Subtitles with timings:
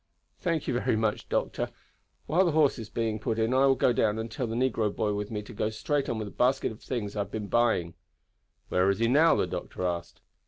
[0.39, 1.69] "Thank you very much, doctor.
[2.25, 4.89] While the horse is being put in I will go down and tell the negro
[4.95, 7.45] boy with me to go straight on with a basket of things I have been
[7.45, 7.93] buying."
[8.69, 10.21] "Where is he now?" the doctor asked.